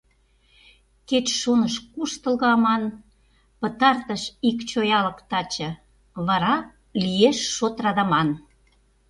Кеч 1.09 1.27
шоныш 1.41 1.75
куштылго 1.93 2.47
аман: 2.55 2.83
Пытартыш 3.59 4.23
ик 4.49 4.57
чоялык 4.69 5.17
таче, 5.29 5.69
Вара 6.27 6.55
лиеш 7.01 7.37
шот 7.55 7.75
радаман. 7.83 8.29